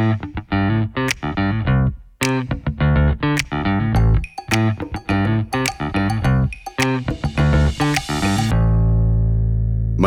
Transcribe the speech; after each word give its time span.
Mein 0.00 0.18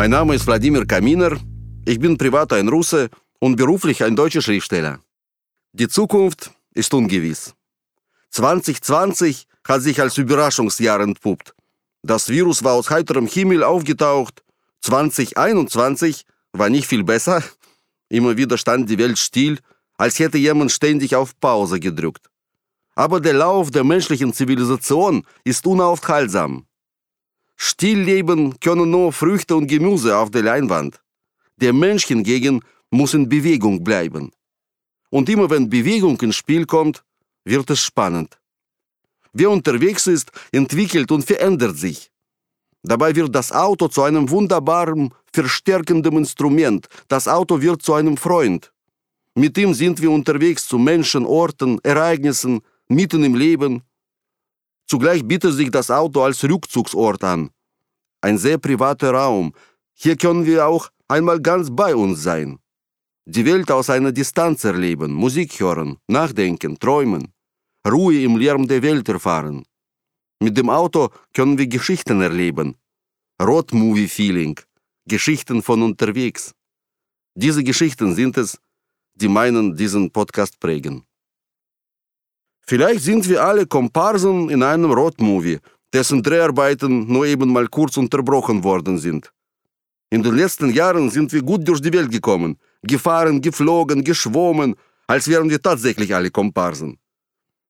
Name 0.10 0.34
ist 0.34 0.48
Wladimir 0.48 0.88
Kaminer. 0.88 1.38
Ich 1.86 2.00
bin 2.00 2.18
privat 2.18 2.54
ein 2.54 2.68
Russe 2.68 3.10
und 3.40 3.56
beruflich 3.56 4.04
ein 4.04 4.16
deutscher 4.16 4.42
Schriftsteller. 4.42 5.00
Die 5.72 5.88
Zukunft 5.88 6.52
ist 6.74 6.94
ungewiss. 6.94 7.54
2020 8.32 9.48
hat 9.64 9.82
sich 9.82 10.02
als 10.02 10.18
Überraschungsjahr 10.18 11.02
entpuppt. 11.02 11.54
Das 12.02 12.30
Virus 12.30 12.64
war 12.64 12.74
aus 12.74 12.90
heiterem 12.90 13.28
Himmel 13.28 13.64
aufgetaucht. 13.64 14.44
2021 14.82 16.26
war 16.52 16.70
nicht 16.70 16.88
viel 16.88 17.04
besser. 17.04 17.44
Immer 18.10 18.36
wieder 18.36 18.58
stand 18.58 18.90
die 18.90 18.98
Welt 18.98 19.20
still, 19.20 19.60
als 20.04 20.20
hätte 20.20 20.38
jemand 20.38 20.70
ständig 20.70 21.16
auf 21.16 21.30
Pause 21.40 21.80
gedrückt. 21.80 22.30
Aber 22.94 23.22
der 23.22 23.36
Lauf 23.44 23.72
der 23.72 23.86
menschlichen 23.86 24.34
Zivilisation 24.34 25.26
ist 25.46 25.66
unaufhaltsam. 25.66 26.66
Stillleben 27.56 28.60
können 28.60 28.90
nur 28.90 29.14
Früchte 29.14 29.56
und 29.56 29.68
Gemüse 29.68 30.18
auf 30.18 30.30
der 30.30 30.44
Leinwand. 30.44 31.02
Der 31.56 31.72
Mensch 31.72 32.06
hingegen 32.08 32.60
muss 32.92 33.14
in 33.14 33.30
Bewegung 33.30 33.82
bleiben. 33.82 34.34
Und 35.10 35.30
immer 35.30 35.50
wenn 35.50 35.70
Bewegung 35.70 36.20
ins 36.20 36.36
Spiel 36.36 36.66
kommt, 36.66 37.06
wird 37.46 37.70
es 37.70 37.80
spannend. 37.80 38.38
Wer 39.32 39.52
unterwegs 39.52 40.06
ist, 40.08 40.34
entwickelt 40.52 41.14
und 41.14 41.24
verändert 41.24 41.78
sich. 41.78 42.12
Dabei 42.82 43.16
wird 43.16 43.34
das 43.34 43.54
Auto 43.54 43.88
zu 43.88 44.04
einem 44.04 44.30
wunderbaren, 44.30 45.14
verstärkenden 45.32 46.18
Instrument. 46.18 46.90
Das 47.08 47.30
Auto 47.30 47.62
wird 47.62 47.82
zu 47.82 47.94
einem 47.94 48.18
Freund. 48.18 48.73
Mit 49.36 49.58
ihm 49.58 49.74
sind 49.74 50.02
wir 50.02 50.12
unterwegs 50.12 50.68
zu 50.68 50.78
Menschen, 50.78 51.26
Orten, 51.26 51.80
Ereignissen, 51.84 52.62
mitten 52.88 53.24
im 53.24 53.36
Leben. 53.36 53.82
Zugleich 54.88 55.28
bietet 55.28 55.54
sich 55.54 55.72
das 55.72 55.90
Auto 55.90 56.22
als 56.22 56.44
Rückzugsort 56.44 57.24
an. 57.24 57.50
Ein 58.22 58.38
sehr 58.38 58.58
privater 58.58 59.12
Raum. 59.12 59.54
Hier 59.94 60.16
können 60.18 60.46
wir 60.46 60.68
auch 60.68 60.90
einmal 61.08 61.42
ganz 61.42 61.70
bei 61.72 61.96
uns 61.96 62.22
sein. 62.22 62.60
Die 63.26 63.46
Welt 63.46 63.72
aus 63.72 63.90
einer 63.90 64.12
Distanz 64.12 64.64
erleben, 64.66 65.14
Musik 65.14 65.60
hören, 65.60 65.98
nachdenken, 66.08 66.78
träumen, 66.78 67.34
Ruhe 67.88 68.22
im 68.22 68.38
Lärm 68.38 68.68
der 68.68 68.84
Welt 68.84 69.08
erfahren. 69.08 69.64
Mit 70.40 70.58
dem 70.58 70.70
Auto 70.70 71.10
können 71.34 71.58
wir 71.58 71.68
Geschichten 71.68 72.22
erleben. 72.22 72.76
Road-Movie-Feeling, 73.42 74.60
Geschichten 75.08 75.62
von 75.62 75.82
unterwegs. 75.82 76.54
Diese 77.36 77.64
Geschichten 77.64 78.14
sind 78.14 78.38
es, 78.38 78.60
die 79.24 79.30
meinen 79.30 79.74
diesen 79.74 80.12
Podcast 80.12 80.60
prägen. 80.60 81.04
Vielleicht 82.60 83.04
sind 83.04 83.28
wir 83.30 83.42
alle 83.42 83.66
Komparsen 83.66 84.50
in 84.50 84.62
einem 84.62 84.92
Road-Movie, 84.92 85.60
dessen 85.94 86.22
Dreharbeiten 86.22 87.08
nur 87.08 87.26
eben 87.26 87.50
mal 87.54 87.68
kurz 87.68 87.96
unterbrochen 87.96 88.64
worden 88.64 88.98
sind. 88.98 89.32
In 90.10 90.22
den 90.24 90.36
letzten 90.36 90.70
Jahren 90.72 91.10
sind 91.10 91.32
wir 91.32 91.42
gut 91.42 91.66
durch 91.68 91.82
die 91.82 91.94
Welt 91.94 92.12
gekommen, 92.12 92.58
gefahren, 92.82 93.42
geflogen, 93.42 94.04
geschwommen, 94.04 94.76
als 95.08 95.30
wären 95.30 95.50
wir 95.50 95.62
tatsächlich 95.62 96.14
alle 96.14 96.30
Komparsen. 96.30 97.00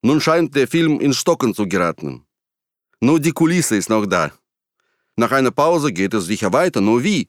Nun 0.02 0.20
scheint 0.20 0.56
der 0.56 0.68
Film 0.68 1.00
in 1.00 1.14
Stocken 1.14 1.54
zu 1.54 1.68
geraten. 1.68 2.26
Nur 3.00 3.20
die 3.20 3.32
Kulisse 3.32 3.76
ist 3.76 3.90
noch 3.90 4.08
da. 4.08 4.32
Nach 5.16 5.32
einer 5.32 5.52
Pause 5.52 5.94
geht 5.94 6.16
es 6.16 6.26
sicher 6.26 6.52
weiter, 6.52 6.82
nur 6.82 7.04
wie? 7.04 7.28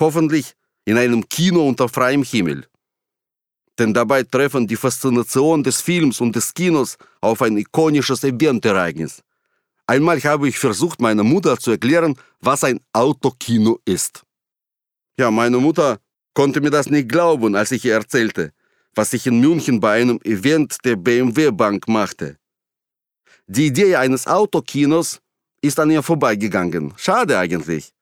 Hoffentlich 0.00 0.54
in 0.84 0.98
einem 0.98 1.28
Kino 1.28 1.66
unter 1.68 1.88
freiem 1.88 2.24
Himmel 2.24 2.66
denn 3.78 3.94
dabei 3.94 4.22
treffen 4.22 4.66
die 4.66 4.76
Faszination 4.76 5.62
des 5.62 5.80
Films 5.80 6.20
und 6.20 6.36
des 6.36 6.52
Kinos 6.52 6.96
auf 7.20 7.42
ein 7.42 7.56
ikonisches 7.56 8.22
Eventereignis. 8.24 9.22
Einmal 9.86 10.20
habe 10.20 10.48
ich 10.48 10.58
versucht, 10.58 11.00
meiner 11.00 11.24
Mutter 11.24 11.58
zu 11.58 11.72
erklären, 11.72 12.14
was 12.40 12.64
ein 12.64 12.80
Autokino 12.92 13.78
ist. 13.84 14.22
Ja, 15.18 15.30
meine 15.30 15.58
Mutter 15.58 15.98
konnte 16.34 16.60
mir 16.60 16.70
das 16.70 16.88
nicht 16.88 17.08
glauben, 17.08 17.54
als 17.56 17.72
ich 17.72 17.84
ihr 17.84 17.94
erzählte, 17.94 18.52
was 18.94 19.12
ich 19.12 19.26
in 19.26 19.40
München 19.40 19.80
bei 19.80 20.00
einem 20.00 20.18
Event 20.24 20.76
der 20.84 20.96
BMW 20.96 21.50
Bank 21.50 21.88
machte. 21.88 22.36
Die 23.46 23.66
Idee 23.66 23.96
eines 23.96 24.26
Autokinos 24.26 25.20
ist 25.60 25.78
an 25.78 25.90
ihr 25.90 26.02
vorbeigegangen. 26.02 26.94
Schade 26.96 27.38
eigentlich. 27.38 27.92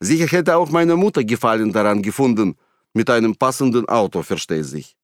Sicher 0.00 0.26
hätte 0.26 0.56
auch 0.56 0.70
meine 0.70 0.96
Mutter 0.96 1.24
Gefallen 1.24 1.72
daran 1.72 2.02
gefunden, 2.02 2.56
mit 2.94 3.10
einem 3.10 3.34
passenden 3.36 3.88
Auto, 3.88 4.22
versteht 4.22 4.64
sich. 4.64 4.96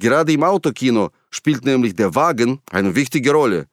Gerade 0.00 0.32
im 0.32 0.44
Autokino 0.44 1.10
spielt 1.30 1.64
nämlich 1.64 1.94
der 1.94 2.14
Wagen 2.14 2.60
eine 2.70 2.94
wichtige 2.94 3.32
Rolle. 3.32 3.66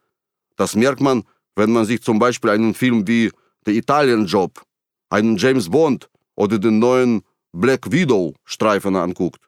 Das 0.55 0.75
merkt 0.75 1.01
man, 1.01 1.23
wenn 1.55 1.71
man 1.71 1.85
sich 1.85 2.01
zum 2.01 2.17
Beispiel 2.17 2.49
einen 2.49 2.73
Film 2.73 3.07
wie 3.07 3.31
The 3.65 3.77
Italian 3.77 4.25
Job, 4.25 4.61
einen 5.09 5.37
James 5.37 5.69
Bond 5.69 6.09
oder 6.35 6.57
den 6.57 6.79
neuen 6.79 7.21
Black 7.51 7.91
Widow 7.91 8.33
Streifen 8.43 8.95
anguckt 8.95 9.41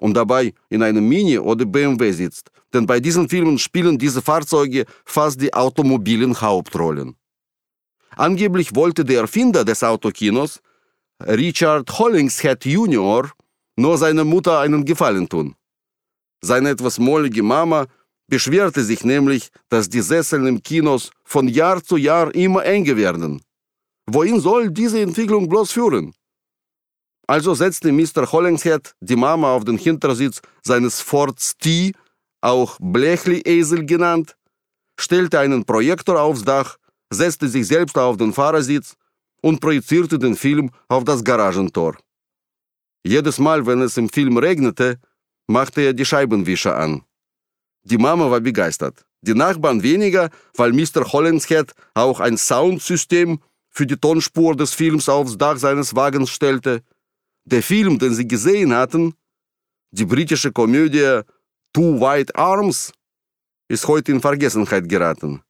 und 0.00 0.14
dabei 0.14 0.54
in 0.68 0.82
einem 0.82 1.08
Mini 1.08 1.38
oder 1.38 1.64
BMW 1.64 2.12
sitzt. 2.12 2.50
Denn 2.72 2.86
bei 2.86 3.00
diesen 3.00 3.28
Filmen 3.28 3.58
spielen 3.58 3.98
diese 3.98 4.22
Fahrzeuge 4.22 4.84
fast 5.04 5.40
die 5.40 5.52
automobilen 5.52 6.40
Hauptrollen. 6.40 7.16
Angeblich 8.16 8.74
wollte 8.74 9.04
der 9.04 9.20
Erfinder 9.20 9.64
des 9.64 9.82
Autokinos, 9.82 10.60
Richard 11.20 11.98
Hollingshead 11.98 12.64
Jr., 12.64 13.30
nur 13.76 13.98
seiner 13.98 14.24
Mutter 14.24 14.60
einen 14.60 14.84
Gefallen 14.84 15.28
tun. 15.28 15.54
Seine 16.44 16.70
etwas 16.70 16.98
mollige 16.98 17.42
Mama 17.42 17.86
beschwerte 18.28 18.82
sich 18.82 19.04
nämlich, 19.04 19.50
dass 19.68 19.88
die 19.88 20.00
Sesseln 20.00 20.46
im 20.46 20.62
Kinos 20.62 21.10
von 21.24 21.48
Jahr 21.48 21.82
zu 21.82 21.96
Jahr 21.96 22.34
immer 22.34 22.64
enger 22.64 22.96
werden. 22.96 23.42
Wohin 24.06 24.40
soll 24.40 24.70
diese 24.70 25.00
Entwicklung 25.00 25.48
bloß 25.48 25.72
führen? 25.72 26.14
Also 27.28 27.54
setzte 27.54 27.92
Mr. 27.92 28.30
Hollingshead 28.30 28.94
die 29.00 29.16
Mama 29.16 29.54
auf 29.54 29.64
den 29.64 29.78
Hintersitz 29.78 30.40
seines 30.62 31.00
Ford 31.00 31.38
T, 31.60 31.92
auch 32.40 32.76
Blechli-Esel 32.80 33.86
genannt, 33.86 34.36
stellte 34.98 35.38
einen 35.38 35.64
Projektor 35.64 36.20
aufs 36.20 36.42
Dach, 36.42 36.76
setzte 37.10 37.48
sich 37.48 37.66
selbst 37.66 37.96
auf 37.96 38.16
den 38.16 38.32
Fahrersitz 38.32 38.94
und 39.40 39.60
projizierte 39.60 40.18
den 40.18 40.36
Film 40.36 40.70
auf 40.88 41.04
das 41.04 41.22
Garagentor. 41.22 41.96
Jedes 43.06 43.38
Mal, 43.38 43.64
wenn 43.66 43.82
es 43.82 43.96
im 43.96 44.08
Film 44.08 44.36
regnete, 44.36 44.98
machte 45.52 45.82
er 45.82 45.92
die 45.92 46.04
Scheibenwischer 46.04 46.76
an. 46.76 47.02
Die 47.84 47.98
Mama 47.98 48.30
war 48.30 48.40
begeistert. 48.40 49.04
Die 49.20 49.34
Nachbarn 49.34 49.82
weniger, 49.82 50.30
weil 50.56 50.72
Mr. 50.72 51.12
Hollingshead 51.12 51.72
auch 51.94 52.18
ein 52.20 52.36
Soundsystem 52.36 53.38
für 53.68 53.86
die 53.86 53.96
Tonspur 53.96 54.56
des 54.56 54.74
Films 54.74 55.08
aufs 55.08 55.38
Dach 55.38 55.58
seines 55.58 55.94
Wagens 55.94 56.30
stellte. 56.30 56.82
Der 57.44 57.62
Film, 57.62 57.98
den 57.98 58.14
sie 58.14 58.26
gesehen 58.26 58.74
hatten, 58.74 59.14
die 59.90 60.04
britische 60.04 60.50
Komödie 60.52 61.20
Two 61.72 62.00
White 62.00 62.34
Arms, 62.34 62.92
ist 63.68 63.86
heute 63.86 64.12
in 64.12 64.20
Vergessenheit 64.20 64.88
geraten. 64.88 65.42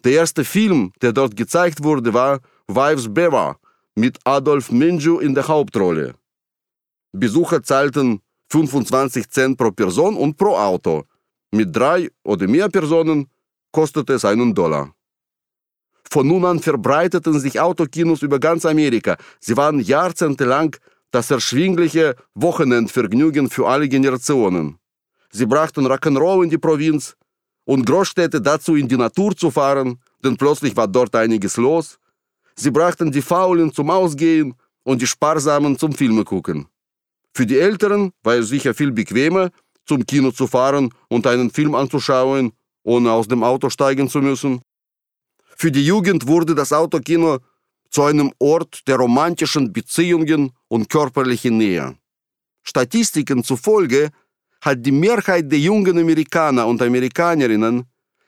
Der 0.03 0.11
erste 0.13 0.45
Film, 0.45 0.93
der 1.01 1.13
dort 1.13 1.35
gezeigt 1.35 1.83
wurde, 1.83 2.13
war 2.13 2.39
Wives 2.67 3.11
Beaver 3.13 3.57
mit 3.95 4.19
Adolf 4.25 4.71
Menju 4.71 5.19
in 5.19 5.33
der 5.33 5.47
Hauptrolle. 5.47 6.13
Besucher 7.11 7.63
zahlten 7.63 8.21
25 8.51 9.29
Cent 9.29 9.57
pro 9.57 9.71
Person 9.71 10.15
und 10.15 10.37
pro 10.37 10.55
Auto. 10.55 11.05
Mit 11.51 11.75
drei 11.75 12.09
oder 12.23 12.47
mehr 12.47 12.69
Personen 12.69 13.27
kostete 13.71 14.13
es 14.13 14.25
einen 14.25 14.53
Dollar. 14.53 14.93
Von 16.09 16.27
nun 16.27 16.45
an 16.45 16.59
verbreiteten 16.59 17.39
sich 17.39 17.59
Autokinos 17.59 18.21
über 18.21 18.39
ganz 18.39 18.65
Amerika. 18.65 19.17
Sie 19.39 19.57
waren 19.57 19.79
jahrzehntelang 19.79 20.75
das 21.11 21.31
erschwingliche 21.31 22.15
Wochenendvergnügen 22.35 23.49
für 23.49 23.67
alle 23.67 23.87
Generationen. 23.89 24.77
Sie 25.31 25.45
brachten 25.45 25.85
Rock'n'Roll 25.85 26.43
in 26.43 26.49
die 26.49 26.57
Provinz 26.57 27.15
und 27.65 27.85
Großstädte 27.85 28.41
dazu, 28.41 28.75
in 28.75 28.87
die 28.87 28.97
Natur 28.97 29.35
zu 29.35 29.51
fahren, 29.51 29.99
denn 30.23 30.37
plötzlich 30.37 30.75
war 30.75 30.87
dort 30.87 31.15
einiges 31.15 31.57
los. 31.57 31.97
Sie 32.55 32.71
brachten 32.71 33.11
die 33.11 33.21
Faulen 33.21 33.73
zum 33.73 33.89
Ausgehen 33.89 34.53
und 34.83 35.01
die 35.01 35.07
Sparsamen 35.07 35.77
zum 35.77 35.91
Filme 35.91 36.23
gucken. 36.23 36.67
Für 37.33 37.45
die 37.45 37.59
Älteren 37.59 38.11
war 38.23 38.35
es 38.35 38.47
sicher 38.47 38.73
viel 38.73 38.91
bequemer, 38.91 39.49
zum 39.85 40.05
Kino 40.05 40.31
zu 40.31 40.47
fahren 40.47 40.89
und 41.09 41.27
einen 41.27 41.51
Film 41.51 41.75
anzuschauen, 41.75 42.53
ohne 42.83 43.11
aus 43.11 43.27
dem 43.27 43.43
Auto 43.43 43.69
steigen 43.69 44.09
zu 44.09 44.19
müssen. 44.19 44.61
Für 45.59 45.71
die 45.71 45.83
Jugend 45.83 46.27
wurde 46.27 46.53
das 46.53 46.71
Autokino 46.71 47.39
zu 47.89 48.03
einem 48.03 48.31
Ort 48.37 48.87
der 48.87 48.97
romantischen 48.97 49.73
Beziehungen 49.73 50.51
und 50.67 50.87
körperlichen 50.87 51.57
Nähe. 51.57 51.95
Statistiken 52.61 53.43
zufolge 53.43 54.11
hat 54.61 54.85
die 54.85 54.91
Mehrheit 54.91 55.51
der 55.51 55.57
jungen 55.57 55.97
Amerikaner 55.97 56.67
und 56.67 56.79
Amerikanerinnen 56.81 57.85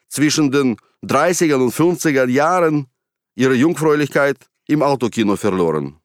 zwischen 0.07 0.49
den 0.49 0.75
30er 1.03 1.55
und 1.55 1.71
50er 1.71 2.27
Jahren 2.27 2.87
ihre 3.35 3.53
Jungfräulichkeit 3.53 4.37
im 4.67 4.81
Autokino 4.81 5.35
verloren. 5.35 5.97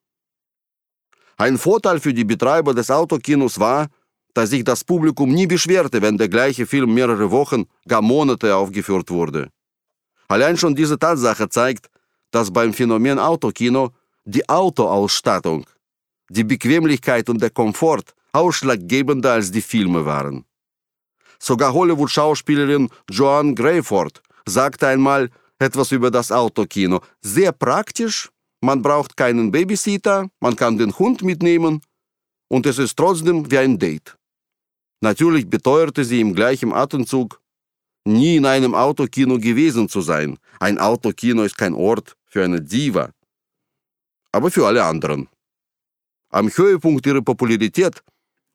Ein 1.39 1.57
Vorteil 1.57 2.01
für 2.01 2.13
die 2.13 2.25
Betreiber 2.25 2.75
des 2.75 2.91
Autokinos 2.91 3.59
war, 3.59 3.89
dass 4.35 4.51
sich 4.51 4.63
das 4.63 4.85
Publikum 4.85 5.31
nie 5.33 5.47
beschwerte, 5.47 6.03
wenn 6.03 6.19
der 6.19 6.29
gleiche 6.29 6.67
Film 6.67 6.93
mehrere 6.93 7.31
Wochen, 7.31 7.65
gar 7.89 8.03
Monate 8.03 8.55
aufgeführt 8.55 9.11
wurde. 9.11 9.49
Allein 10.29 10.57
schon 10.57 10.75
diese 10.75 10.99
Tatsache 10.99 11.49
zeigt, 11.49 11.91
dass 12.31 12.53
beim 12.53 12.73
Phänomen 12.73 13.19
Autokino 13.19 13.91
die 14.25 14.49
Autoausstattung, 14.49 15.67
die 16.29 16.45
Bequemlichkeit 16.45 17.29
und 17.29 17.41
der 17.41 17.51
Komfort 17.51 18.15
ausschlaggebender 18.33 19.33
als 19.33 19.51
die 19.51 19.63
Filme 19.63 20.05
waren. 20.05 20.45
Sogar 21.39 21.73
Hollywood-Schauspielerin 21.73 22.89
Joan 23.11 23.55
Greyford 23.55 24.23
sagte 24.47 24.89
einmal 24.89 25.31
etwas 25.59 25.93
über 25.93 26.11
das 26.11 26.33
Autokino. 26.33 27.01
Sehr 27.21 27.53
praktisch, 27.53 28.31
man 28.61 28.83
braucht 28.83 29.17
keinen 29.17 29.53
Babysitter, 29.53 30.29
man 30.41 30.57
kann 30.57 30.79
den 30.79 30.99
Hund 30.99 31.23
mitnehmen 31.23 31.83
und 32.49 32.67
es 32.67 32.79
ist 32.79 32.97
trotzdem 32.97 33.51
wie 33.51 33.59
ein 33.59 33.79
Date. 33.79 34.17
Natürlich 35.01 35.49
beteuerte 35.49 36.05
sie 36.05 36.21
im 36.21 36.35
gleichen 36.35 36.73
Atemzug, 36.73 37.41
nie 38.05 38.37
in 38.37 38.47
einem 38.47 38.75
Autokino 38.75 39.39
gewesen 39.39 39.89
zu 39.89 40.01
sein. 40.01 40.39
Ein 40.61 40.79
Autokino 40.79 41.43
ist 41.43 41.57
kein 41.57 41.75
Ort 41.75 42.17
für 42.27 42.45
eine 42.45 42.61
Diva, 42.61 43.11
aber 44.33 44.51
für 44.51 44.67
alle 44.67 44.85
anderen. 44.85 45.29
Am 46.31 46.49
Höhepunkt 46.49 47.07
ihrer 47.07 47.23
Popularität, 47.23 48.03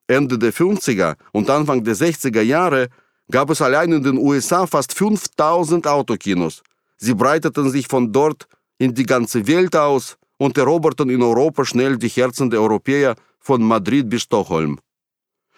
Ende 0.08 0.38
der 0.38 0.54
50er 0.54 1.16
und 1.32 1.50
Anfang 1.50 1.84
der 1.84 1.96
60er 1.96 2.42
Jahre, 2.42 2.90
gab 3.32 3.50
es 3.50 3.62
allein 3.62 3.92
in 3.92 4.04
den 4.04 4.18
USA 4.18 4.66
fast 4.66 4.94
5000 4.94 5.88
Autokinos. 5.88 6.62
Sie 6.98 7.14
breiteten 7.14 7.70
sich 7.70 7.88
von 7.88 8.12
dort 8.12 8.48
in 8.78 8.94
die 8.94 9.06
ganze 9.06 9.48
Welt 9.48 9.76
aus 9.76 10.18
und 10.38 10.58
eroberten 10.58 11.10
in 11.10 11.22
Europa 11.22 11.64
schnell 11.64 11.98
die 11.98 12.10
Herzen 12.10 12.50
der 12.50 12.62
Europäer 12.62 13.16
von 13.40 13.62
Madrid 13.64 14.10
bis 14.10 14.24
Stockholm. 14.24 14.80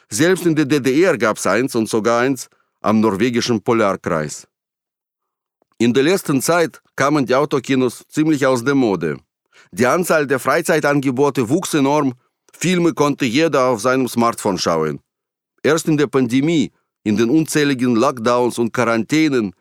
Selbst 0.10 0.46
in 0.46 0.56
der 0.56 0.66
DDR 0.66 1.18
gab 1.18 1.38
es 1.38 1.48
eins 1.48 1.74
und 1.76 1.88
sogar 1.88 2.22
eins 2.22 2.50
am 2.82 3.00
norwegischen 3.00 3.62
Polarkreis. 3.62 4.48
In 5.78 5.94
der 5.94 6.04
letzten 6.04 6.42
Zeit 6.42 6.82
kamen 6.96 7.26
die 7.26 7.36
Autokinos 7.36 8.04
ziemlich 8.08 8.46
aus 8.46 8.64
der 8.64 8.76
Mode. 8.76 9.18
Die 9.72 9.86
Anzahl 9.86 10.28
der 10.28 10.40
Freizeitangebote 10.40 11.48
wuchs 11.50 11.74
enorm, 11.74 12.14
Filme 12.54 12.94
konnte 12.94 13.26
jeder 13.26 13.68
auf 13.68 13.82
seinem 13.82 14.08
Smartphone 14.08 14.58
schauen. 14.58 15.00
Erst 15.64 15.88
in 15.88 15.98
der 15.98 16.08
Pandemie, 16.08 16.72
in 17.04 17.18
den 17.18 17.30
unzähligen 17.30 17.96
Lockdowns 17.96 18.60
und 18.60 18.74
Quarantänen, 18.74 19.54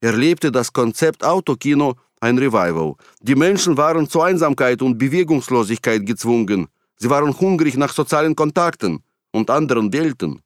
erlebte 0.00 0.50
das 0.50 0.72
Konzept 0.72 1.24
Autokino 1.24 1.94
ein 2.20 2.38
Revival. 2.38 2.94
Die 3.20 3.34
Menschen 3.34 3.76
waren 3.76 4.08
zur 4.08 4.24
Einsamkeit 4.24 4.82
und 4.82 4.98
Bewegungslosigkeit 4.98 6.04
gezwungen. 6.06 6.68
Sie 6.96 7.10
waren 7.10 7.38
hungrig 7.38 7.76
nach 7.76 7.92
sozialen 7.92 8.34
Kontakten 8.34 9.00
und 9.32 9.50
anderen 9.50 9.92
Welten. 9.92 10.40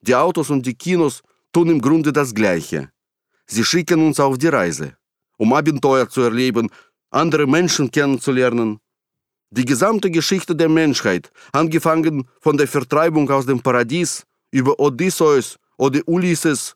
Die 0.00 0.14
Autos 0.14 0.50
und 0.50 0.66
die 0.66 0.74
Kinos 0.74 1.22
tun 1.54 1.68
im 1.70 1.80
Grunde 1.80 2.12
das 2.12 2.34
Gleiche. 2.34 2.90
Sie 3.46 3.64
schicken 3.64 4.06
uns 4.06 4.20
auf 4.20 4.36
die 4.36 4.48
Reise, 4.48 4.96
um 5.38 5.52
Abenteuer 5.52 6.08
zu 6.08 6.20
erleben, 6.22 6.68
andere 7.10 7.46
Menschen 7.46 7.90
kennenzulernen. 7.90 8.78
Die 9.50 9.64
gesamte 9.64 10.10
Geschichte 10.10 10.56
der 10.56 10.68
Menschheit, 10.68 11.30
angefangen 11.52 12.26
von 12.40 12.56
der 12.56 12.66
Vertreibung 12.66 13.30
aus 13.30 13.46
dem 13.46 13.60
Paradies 13.60 14.24
über 14.50 14.78
Odysseus 14.80 15.56
oder 15.78 16.00
Ulysses 16.06 16.74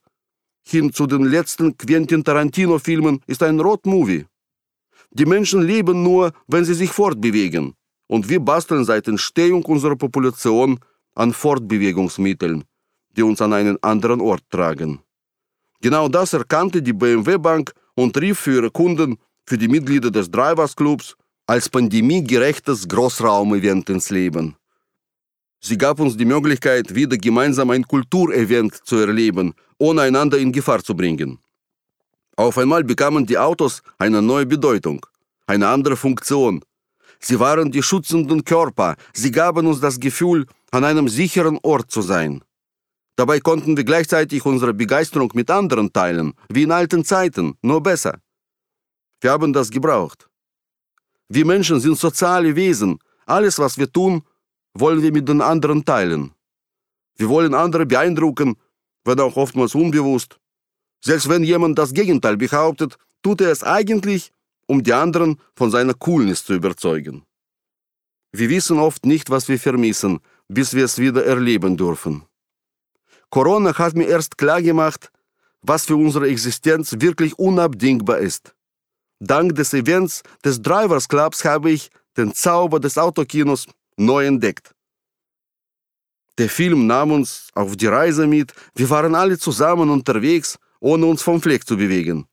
hin 0.62 0.92
zu 0.92 1.06
den 1.06 1.24
letzten 1.24 1.76
Quentin 1.76 2.22
Tarantino-Filmen, 2.22 3.20
ist 3.26 3.42
ein 3.42 3.58
Road-Movie. 3.58 4.26
Die 5.10 5.26
Menschen 5.26 5.62
leben 5.62 6.02
nur, 6.02 6.32
wenn 6.46 6.64
sie 6.64 6.74
sich 6.74 6.90
fortbewegen. 6.90 7.74
Und 8.06 8.28
wir 8.28 8.40
basteln 8.40 8.84
seit 8.84 9.08
Entstehung 9.08 9.64
unserer 9.64 9.96
Population 9.96 10.78
an 11.14 11.32
Fortbewegungsmitteln, 11.32 12.64
die 13.18 13.22
uns 13.24 13.42
an 13.42 13.52
einen 13.52 13.76
anderen 13.82 14.20
Ort 14.20 14.44
tragen. 14.48 15.00
Genau 15.80 16.08
das 16.08 16.32
erkannte 16.32 16.80
die 16.80 16.92
BMW 16.92 17.36
Bank 17.36 17.72
und 17.94 18.16
rief 18.16 18.38
für 18.38 18.54
ihre 18.54 18.70
Kunden, 18.70 19.18
für 19.44 19.58
die 19.58 19.68
Mitglieder 19.68 20.10
des 20.10 20.30
Drivers 20.30 20.74
Clubs, 20.74 21.16
als 21.46 21.68
pandemiegerechtes 21.68 22.86
Großraumevent 22.86 23.90
ins 23.90 24.10
Leben. 24.10 24.54
Sie 25.60 25.76
gab 25.76 25.98
uns 25.98 26.16
die 26.16 26.24
Möglichkeit, 26.24 26.94
wieder 26.94 27.16
gemeinsam 27.16 27.70
ein 27.70 27.82
Kulturevent 27.82 28.74
zu 28.86 28.96
erleben, 28.96 29.54
ohne 29.78 30.02
einander 30.02 30.38
in 30.38 30.52
Gefahr 30.52 30.82
zu 30.82 30.94
bringen. 30.94 31.38
Auf 32.36 32.56
einmal 32.58 32.84
bekamen 32.84 33.26
die 33.26 33.38
Autos 33.38 33.82
eine 33.98 34.22
neue 34.22 34.46
Bedeutung, 34.46 35.04
eine 35.46 35.66
andere 35.66 35.96
Funktion. 35.96 36.62
Sie 37.18 37.40
waren 37.40 37.72
die 37.72 37.82
schützenden 37.82 38.44
Körper, 38.44 38.94
sie 39.12 39.32
gaben 39.32 39.66
uns 39.66 39.80
das 39.80 39.98
Gefühl, 39.98 40.46
an 40.70 40.84
einem 40.84 41.08
sicheren 41.08 41.58
Ort 41.62 41.90
zu 41.90 42.02
sein. 42.02 42.42
Dabei 43.18 43.40
konnten 43.40 43.76
wir 43.76 43.82
gleichzeitig 43.82 44.46
unsere 44.46 44.72
Begeisterung 44.72 45.32
mit 45.34 45.50
anderen 45.50 45.92
teilen, 45.92 46.34
wie 46.50 46.62
in 46.62 46.70
alten 46.70 47.04
Zeiten, 47.04 47.58
nur 47.62 47.82
besser. 47.82 48.20
Wir 49.20 49.32
haben 49.32 49.52
das 49.52 49.70
gebraucht. 49.70 50.30
Wir 51.28 51.44
Menschen 51.44 51.80
sind 51.80 51.98
soziale 51.98 52.54
Wesen. 52.54 53.00
Alles, 53.26 53.58
was 53.58 53.76
wir 53.76 53.90
tun, 53.90 54.22
wollen 54.72 55.02
wir 55.02 55.10
mit 55.10 55.28
den 55.28 55.40
anderen 55.40 55.84
teilen. 55.84 56.30
Wir 57.16 57.28
wollen 57.28 57.54
andere 57.54 57.86
beeindrucken, 57.86 58.54
wenn 59.04 59.18
auch 59.18 59.36
oftmals 59.36 59.74
unbewusst. 59.74 60.38
Selbst 61.04 61.28
wenn 61.28 61.42
jemand 61.42 61.76
das 61.76 61.92
Gegenteil 61.92 62.36
behauptet, 62.36 62.98
tut 63.24 63.40
er 63.40 63.50
es 63.50 63.64
eigentlich, 63.64 64.30
um 64.68 64.84
die 64.84 64.92
anderen 64.92 65.40
von 65.56 65.72
seiner 65.72 65.94
Coolness 65.94 66.44
zu 66.44 66.54
überzeugen. 66.54 67.24
Wir 68.30 68.48
wissen 68.48 68.78
oft 68.78 69.04
nicht, 69.04 69.28
was 69.28 69.48
wir 69.48 69.58
vermissen, 69.58 70.20
bis 70.46 70.72
wir 70.72 70.84
es 70.84 71.00
wieder 71.00 71.26
erleben 71.26 71.76
dürfen. 71.76 72.22
Corona 73.30 73.76
hat 73.76 73.94
mir 73.94 74.06
erst 74.08 74.38
klargemacht, 74.38 75.10
was 75.62 75.86
für 75.86 75.96
unsere 75.96 76.28
Existenz 76.28 76.96
wirklich 76.98 77.38
unabdingbar 77.38 78.18
ist. 78.18 78.54
Dank 79.20 79.54
des 79.54 79.74
Events 79.74 80.22
des 80.44 80.62
Drivers 80.62 81.08
Clubs 81.08 81.44
habe 81.44 81.70
ich 81.70 81.90
den 82.16 82.32
Zauber 82.34 82.80
des 82.80 82.96
Autokinos 82.96 83.66
neu 83.96 84.26
entdeckt. 84.26 84.72
Der 86.38 86.48
Film 86.48 86.86
nahm 86.86 87.10
uns 87.10 87.48
auf 87.54 87.76
die 87.76 87.88
Reise 87.88 88.26
mit, 88.26 88.52
wir 88.76 88.88
waren 88.90 89.14
alle 89.16 89.38
zusammen 89.38 89.90
unterwegs, 89.90 90.56
ohne 90.80 91.06
uns 91.06 91.20
vom 91.22 91.42
Fleck 91.42 91.66
zu 91.66 91.76
bewegen. 91.76 92.26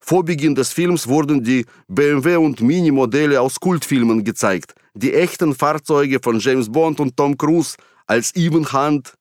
Vor 0.00 0.24
Beginn 0.24 0.54
des 0.54 0.72
Films 0.72 1.06
wurden 1.06 1.44
die 1.44 1.64
BMW 1.86 2.36
und 2.36 2.60
Mini-Modelle 2.60 3.40
aus 3.40 3.60
Kultfilmen 3.60 4.24
gezeigt, 4.24 4.74
die 4.94 5.12
echten 5.12 5.54
Fahrzeuge 5.54 6.18
von 6.20 6.40
James 6.40 6.72
Bond 6.72 6.98
und 6.98 7.16
Tom 7.16 7.36
Cruise 7.36 7.76
als 8.06 8.34
Even 8.34 8.72
Hand. 8.72 9.14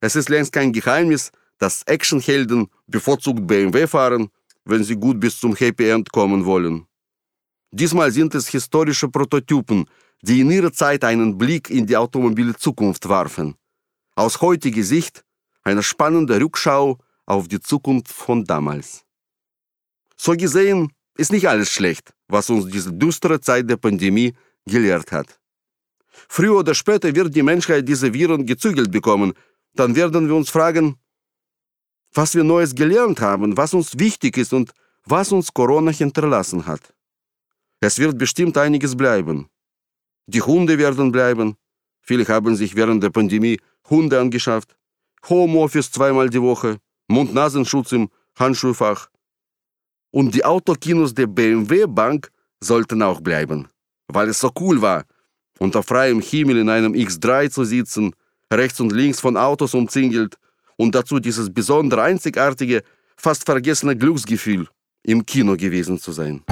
Es 0.00 0.16
ist 0.16 0.28
längst 0.28 0.52
kein 0.52 0.72
Geheimnis, 0.72 1.30
dass 1.58 1.82
Actionhelden 1.82 2.68
bevorzugt 2.86 3.46
BMW 3.46 3.86
fahren, 3.86 4.30
wenn 4.64 4.82
sie 4.82 4.96
gut 4.96 5.20
bis 5.20 5.38
zum 5.38 5.54
Happy 5.54 5.88
End 5.88 6.10
kommen 6.10 6.44
wollen. 6.44 6.86
Diesmal 7.70 8.10
sind 8.10 8.34
es 8.34 8.48
historische 8.48 9.08
Prototypen, 9.08 9.86
die 10.22 10.40
in 10.40 10.50
ihrer 10.50 10.72
Zeit 10.72 11.04
einen 11.04 11.38
Blick 11.38 11.70
in 11.70 11.86
die 11.86 11.96
automobile 11.96 12.56
Zukunft 12.56 13.08
warfen. 13.08 13.54
Aus 14.16 14.40
heutiger 14.40 14.82
Sicht 14.82 15.24
eine 15.62 15.82
spannende 15.82 16.40
Rückschau 16.40 16.98
auf 17.26 17.48
die 17.48 17.60
Zukunft 17.60 18.08
von 18.08 18.44
damals. 18.44 19.04
So 20.16 20.32
gesehen 20.32 20.92
ist 21.16 21.32
nicht 21.32 21.48
alles 21.48 21.70
schlecht, 21.70 22.12
was 22.28 22.50
uns 22.50 22.66
diese 22.66 22.92
düstere 22.92 23.40
Zeit 23.40 23.68
der 23.68 23.76
Pandemie 23.76 24.34
gelehrt 24.66 25.12
hat. 25.12 25.38
Früher 26.28 26.58
oder 26.58 26.74
später 26.74 27.14
wird 27.14 27.34
die 27.34 27.42
Menschheit 27.42 27.88
diese 27.88 28.12
Viren 28.12 28.44
gezügelt 28.46 28.90
bekommen, 28.90 29.32
dann 29.74 29.94
werden 29.94 30.28
wir 30.28 30.34
uns 30.34 30.50
fragen, 30.50 30.96
was 32.12 32.34
wir 32.34 32.44
Neues 32.44 32.74
gelernt 32.74 33.20
haben, 33.20 33.56
was 33.56 33.74
uns 33.74 33.98
wichtig 33.98 34.36
ist 34.36 34.52
und 34.52 34.72
was 35.04 35.32
uns 35.32 35.52
Corona 35.52 35.90
hinterlassen 35.90 36.66
hat. 36.66 36.94
Es 37.80 37.98
wird 37.98 38.18
bestimmt 38.18 38.58
einiges 38.58 38.96
bleiben. 38.96 39.48
Die 40.26 40.42
Hunde 40.42 40.78
werden 40.78 41.12
bleiben. 41.12 41.56
Viele 42.02 42.26
haben 42.28 42.56
sich 42.56 42.74
während 42.76 43.02
der 43.02 43.10
Pandemie 43.10 43.58
Hunde 43.88 44.20
angeschafft. 44.20 44.76
Homeoffice 45.28 45.90
zweimal 45.90 46.30
die 46.30 46.42
Woche, 46.42 46.78
Mund-Nasenschutz 47.08 47.92
im 47.92 48.08
Handschuhfach. 48.38 49.08
Und 50.10 50.34
die 50.34 50.44
Autokinos 50.44 51.14
der 51.14 51.26
BMW 51.26 51.86
Bank 51.86 52.30
sollten 52.60 53.02
auch 53.02 53.20
bleiben, 53.20 53.68
weil 54.08 54.28
es 54.28 54.40
so 54.40 54.50
cool 54.58 54.80
war, 54.82 55.04
unter 55.58 55.82
freiem 55.82 56.20
Himmel 56.20 56.58
in 56.58 56.68
einem 56.68 56.94
X3 56.94 57.50
zu 57.50 57.64
sitzen, 57.64 58.14
rechts 58.52 58.80
und 58.80 58.92
links 58.92 59.20
von 59.20 59.36
Autos 59.36 59.74
umzingelt 59.74 60.36
und 60.76 60.94
dazu 60.94 61.20
dieses 61.20 61.52
besondere, 61.52 62.02
einzigartige, 62.02 62.82
fast 63.16 63.44
vergessene 63.44 63.96
Glücksgefühl, 63.96 64.66
im 65.02 65.24
Kino 65.24 65.56
gewesen 65.56 65.98
zu 65.98 66.12
sein. 66.12 66.42